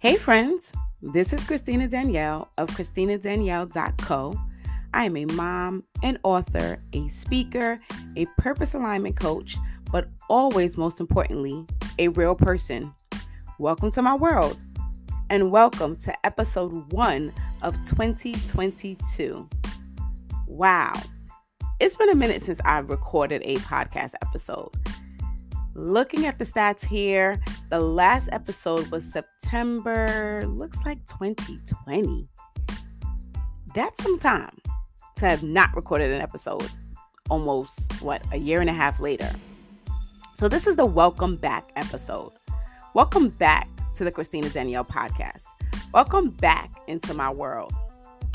[0.00, 4.34] Hey, friends, this is Christina Danielle of ChristinaDanielle.co.
[4.94, 7.78] I am a mom, an author, a speaker,
[8.16, 9.58] a purpose alignment coach,
[9.92, 11.66] but always, most importantly,
[11.98, 12.94] a real person.
[13.58, 14.64] Welcome to my world,
[15.28, 17.30] and welcome to episode one
[17.60, 19.46] of 2022.
[20.46, 20.94] Wow,
[21.78, 24.70] it's been a minute since I've recorded a podcast episode.
[25.74, 27.38] Looking at the stats here,
[27.68, 32.28] the last episode was September, looks like 2020.
[33.72, 34.58] That's some time
[35.16, 36.68] to have not recorded an episode
[37.30, 39.30] almost, what, a year and a half later.
[40.34, 42.32] So, this is the welcome back episode.
[42.94, 45.44] Welcome back to the Christina Danielle podcast.
[45.94, 47.72] Welcome back into my world.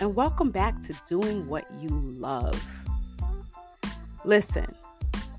[0.00, 2.58] And welcome back to doing what you love.
[4.24, 4.74] Listen,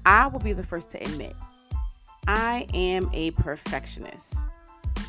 [0.05, 1.35] I will be the first to admit
[2.31, 4.35] I am a perfectionist.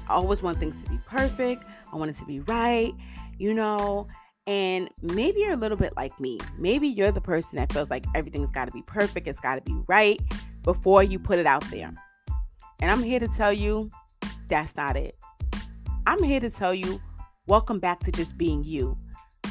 [0.09, 1.65] I always want things to be perfect.
[1.93, 2.95] I want it to be right,
[3.39, 4.09] you know.
[4.47, 6.39] And maybe you're a little bit like me.
[6.57, 9.61] Maybe you're the person that feels like everything's got to be perfect, it's got to
[9.61, 10.19] be right
[10.63, 11.93] before you put it out there.
[12.81, 13.91] And I'm here to tell you
[14.49, 15.15] that's not it.
[16.07, 17.03] I'm here to tell you
[17.47, 18.97] welcome back to just being you.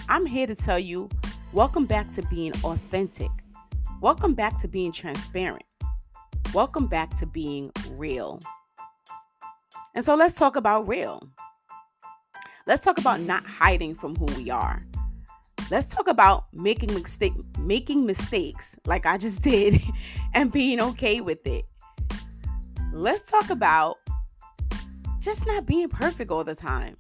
[0.08, 1.08] I'm here to tell you
[1.54, 3.30] welcome back to being authentic.
[4.02, 5.62] Welcome back to being transparent.
[6.52, 8.40] Welcome back to being real.
[9.94, 11.22] And so let's talk about real.
[12.66, 14.82] Let's talk about not hiding from who we are.
[15.70, 19.80] Let's talk about making mistake making mistakes like I just did
[20.34, 21.66] and being okay with it.
[22.94, 23.98] Let's talk about
[25.20, 26.98] just not being perfect all the time,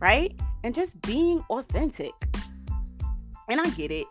[0.00, 0.34] right?
[0.64, 2.12] And just being authentic.
[3.48, 4.08] And I get it.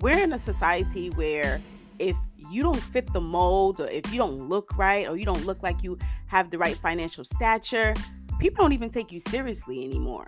[0.00, 1.60] We're in a society where
[1.98, 2.16] if
[2.50, 5.62] you don't fit the mold or if you don't look right or you don't look
[5.62, 7.94] like you have the right financial stature,
[8.38, 10.26] people don't even take you seriously anymore.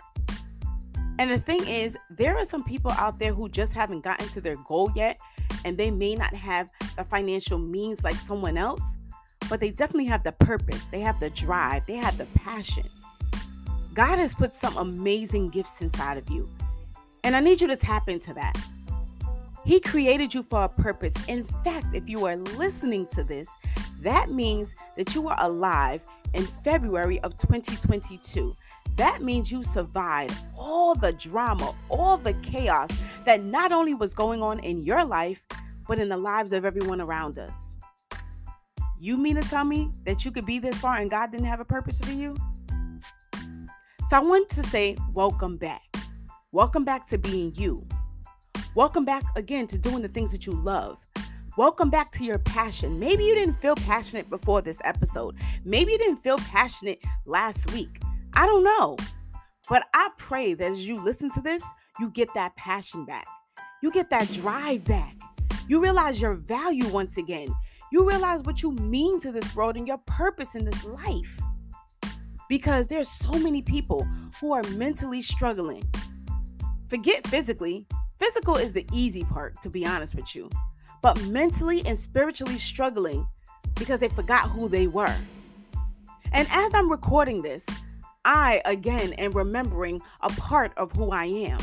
[1.19, 4.41] And the thing is, there are some people out there who just haven't gotten to
[4.41, 5.20] their goal yet,
[5.64, 8.97] and they may not have the financial means like someone else,
[9.48, 12.88] but they definitely have the purpose, they have the drive, they have the passion.
[13.92, 16.48] God has put some amazing gifts inside of you.
[17.22, 18.56] And I need you to tap into that.
[19.65, 21.15] He created you for a purpose.
[21.28, 23.48] In fact, if you are listening to this,
[24.00, 28.56] that means that you are alive in February of 2022.
[28.97, 32.91] That means you survived all the drama, all the chaos
[33.26, 35.44] that not only was going on in your life,
[35.87, 37.77] but in the lives of everyone around us.
[38.98, 41.60] You mean to tell me that you could be this far and God didn't have
[41.60, 42.37] a purpose for you?
[44.09, 45.82] So I want to say, welcome back.
[46.53, 47.87] Welcome back to being you.
[48.76, 50.97] Welcome back again to doing the things that you love.
[51.56, 53.00] Welcome back to your passion.
[53.00, 55.34] Maybe you didn't feel passionate before this episode.
[55.64, 58.00] Maybe you didn't feel passionate last week.
[58.34, 58.97] I don't know.
[59.69, 61.64] But I pray that as you listen to this,
[61.98, 63.26] you get that passion back.
[63.82, 65.16] You get that drive back.
[65.66, 67.48] You realize your value once again.
[67.91, 71.41] You realize what you mean to this world and your purpose in this life.
[72.48, 74.06] Because there's so many people
[74.41, 75.82] who are mentally struggling.
[76.88, 77.88] Forget physically,
[78.20, 80.50] Physical is the easy part, to be honest with you,
[81.00, 83.26] but mentally and spiritually struggling
[83.76, 85.16] because they forgot who they were.
[86.32, 87.66] And as I'm recording this,
[88.26, 91.60] I again am remembering a part of who I am.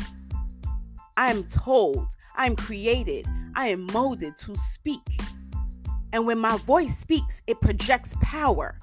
[1.16, 3.24] I am told, I am created,
[3.54, 5.20] I am molded to speak.
[6.12, 8.76] And when my voice speaks, it projects power.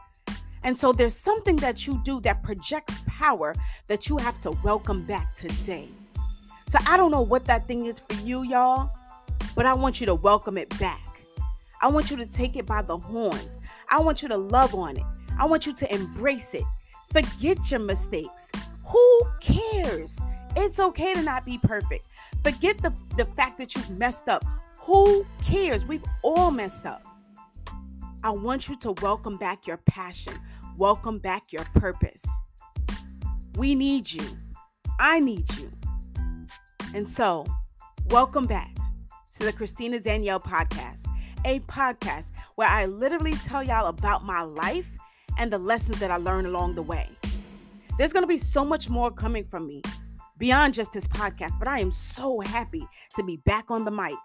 [0.64, 3.53] And so there's something that you do that projects power
[3.88, 5.90] that you have to welcome back today.
[6.68, 8.90] So I don't know what that thing is for you, y'all,
[9.56, 11.22] but I want you to welcome it back.
[11.81, 13.59] I want you to take it by the horns.
[13.90, 15.03] I want you to love on it.
[15.38, 16.64] I want you to embrace it.
[17.12, 18.52] Forget your mistakes.
[18.88, 20.20] Who cares?
[20.56, 22.08] It's okay to not be perfect.
[22.44, 24.44] Forget the, the fact that you've messed up.
[24.80, 25.86] Who cares?
[25.86, 27.03] We've all messed up.
[28.23, 30.34] I want you to welcome back your passion,
[30.78, 32.26] welcome back your purpose.
[33.56, 34.23] We need you.
[35.00, 35.72] I need you.
[36.96, 37.46] And so,
[38.09, 38.74] welcome back
[39.34, 41.06] to the Christina Danielle podcast,
[41.44, 44.88] a podcast where I literally tell y'all about my life
[45.38, 47.09] and the lessons that I learned along the way.
[47.97, 49.82] There's going to be so much more coming from me
[50.38, 52.88] beyond just this podcast, but I am so happy
[53.18, 54.16] to be back on the mic.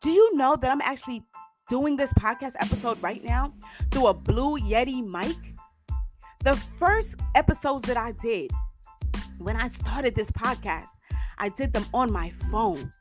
[0.00, 1.24] Do you know that I'm actually
[1.68, 3.52] doing this podcast episode right now
[3.90, 5.36] through a Blue Yeti mic?
[6.44, 8.52] The first episodes that I did
[9.38, 10.99] when I started this podcast,
[11.40, 12.92] I did them on my phone.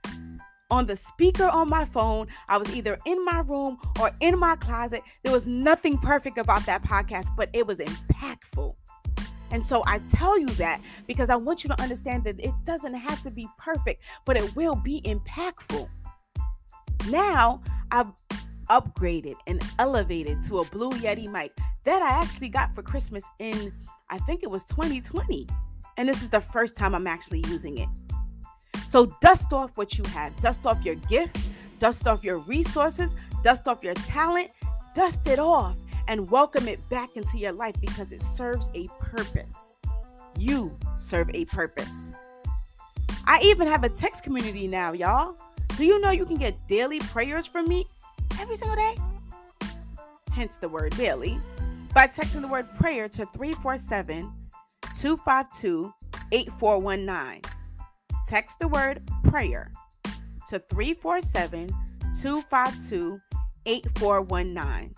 [0.71, 4.55] On the speaker on my phone, I was either in my room or in my
[4.55, 5.01] closet.
[5.23, 8.75] There was nothing perfect about that podcast, but it was impactful.
[9.51, 12.93] And so I tell you that because I want you to understand that it doesn't
[12.93, 15.89] have to be perfect, but it will be impactful.
[17.09, 18.11] Now I've
[18.69, 23.73] upgraded and elevated to a Blue Yeti mic that I actually got for Christmas in,
[24.09, 25.47] I think it was 2020.
[25.97, 27.89] And this is the first time I'm actually using it.
[28.89, 31.37] So dust off what you have, dust off your gift,
[31.77, 34.49] dust off your resources, dust off your talent,
[34.95, 35.75] dust it off
[36.07, 39.75] and welcome it back into your life because it serves a purpose.
[40.39, 42.11] You serve a purpose.
[43.27, 45.35] I even have a text community now, y'all.
[45.77, 47.85] Do you know you can get daily prayers from me
[48.39, 48.95] every single day?
[50.31, 51.39] Hence the word daily.
[51.93, 54.33] By texting the word prayer to 347
[54.95, 55.93] 252
[56.31, 57.58] 8419.
[58.29, 59.71] Text the word prayer
[60.49, 61.69] to 347
[62.21, 63.19] 252
[63.65, 64.93] 8419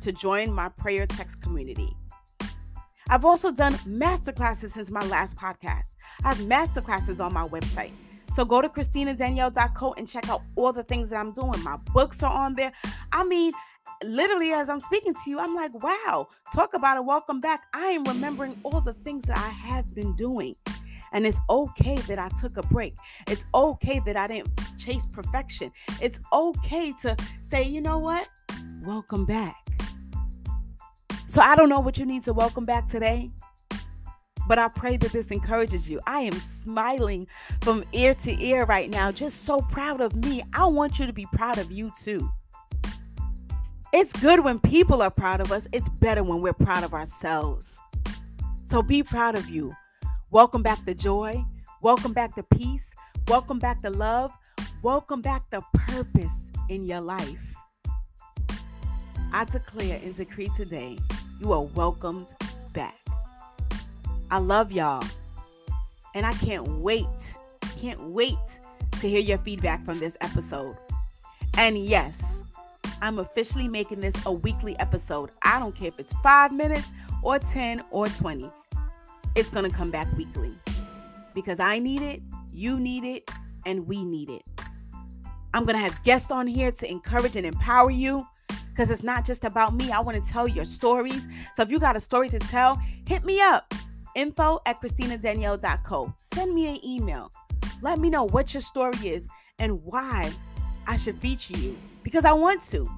[0.00, 1.96] to join my prayer text community.
[3.08, 5.94] I've also done masterclasses since my last podcast.
[6.24, 7.92] I have masterclasses on my website.
[8.32, 11.62] So go to ChristinaDanielle.co and check out all the things that I'm doing.
[11.62, 12.72] My books are on there.
[13.12, 13.52] I mean,
[14.02, 17.62] literally, as I'm speaking to you, I'm like, wow, talk about a welcome back.
[17.72, 20.56] I am remembering all the things that I have been doing.
[21.12, 22.94] And it's okay that I took a break.
[23.28, 25.70] It's okay that I didn't chase perfection.
[26.00, 28.28] It's okay to say, you know what?
[28.82, 29.56] Welcome back.
[31.26, 33.30] So I don't know what you need to welcome back today.
[34.48, 36.00] But I pray that this encourages you.
[36.06, 37.28] I am smiling
[37.60, 40.42] from ear to ear right now, just so proud of me.
[40.52, 42.30] I want you to be proud of you too.
[43.92, 47.78] It's good when people are proud of us, it's better when we're proud of ourselves.
[48.64, 49.74] So be proud of you.
[50.32, 51.44] Welcome back the joy.
[51.82, 52.94] Welcome back the peace.
[53.28, 54.32] Welcome back the love.
[54.82, 57.54] Welcome back the purpose in your life.
[59.30, 60.98] I declare and decree today
[61.38, 62.32] you are welcomed
[62.72, 62.96] back.
[64.30, 65.04] I love y'all.
[66.14, 67.36] And I can't wait,
[67.78, 68.58] can't wait
[69.02, 70.78] to hear your feedback from this episode.
[71.58, 72.42] And yes,
[73.02, 75.28] I'm officially making this a weekly episode.
[75.42, 76.88] I don't care if it's five minutes
[77.22, 78.50] or 10 or 20.
[79.34, 80.52] It's going to come back weekly
[81.34, 83.30] because I need it, you need it,
[83.64, 84.42] and we need it.
[85.54, 88.26] I'm going to have guests on here to encourage and empower you
[88.70, 89.90] because it's not just about me.
[89.90, 91.28] I want to tell your stories.
[91.54, 93.72] So if you got a story to tell, hit me up
[94.14, 96.14] info at ChristinaDanielle.co.
[96.16, 97.30] Send me an email.
[97.80, 100.30] Let me know what your story is and why
[100.86, 102.90] I should feature you because I want to.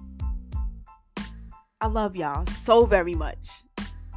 [1.80, 3.62] I love y'all so very much.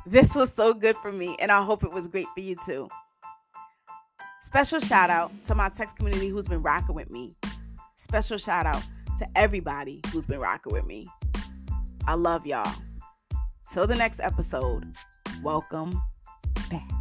[0.09, 2.87] This was so good for me, and I hope it was great for you too.
[4.39, 7.35] Special shout out to my text community who's been rocking with me.
[7.97, 8.81] Special shout out
[9.17, 11.07] to everybody who's been rocking with me.
[12.07, 12.73] I love y'all.
[13.73, 14.95] Till the next episode,
[15.43, 16.01] welcome
[16.71, 16.96] back.